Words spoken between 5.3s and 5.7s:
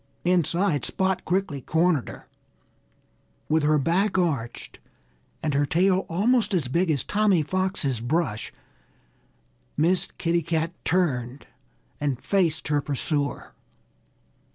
and her